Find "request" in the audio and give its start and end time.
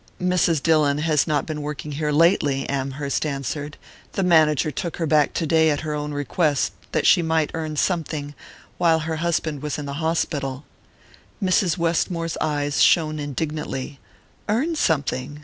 6.11-6.71